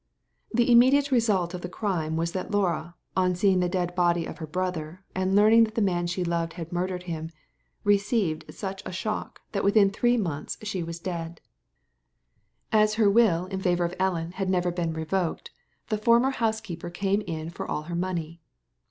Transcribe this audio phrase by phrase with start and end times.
[0.51, 4.39] The immediate result of the crime was that Laura, on seeing the dead body of
[4.39, 7.29] her brother, and learning that the man she loved had murdered him,
[7.83, 11.39] received such a shock that within three months she was dead.
[11.39, 13.09] Digitized by Google 64 THE LADY FROM NOWHERE As her
[13.43, 15.51] will in favour of Ellen had never been revoked,
[15.89, 18.41] the former housekeeper came in for all her money.